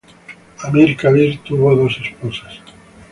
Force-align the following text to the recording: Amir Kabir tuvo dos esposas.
Amir 0.63 0.97
Kabir 0.97 1.37
tuvo 1.45 1.75
dos 1.75 1.95
esposas. 2.03 2.59